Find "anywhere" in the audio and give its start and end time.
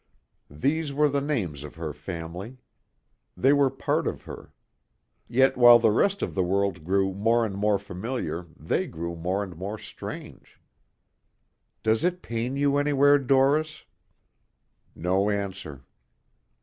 12.77-13.19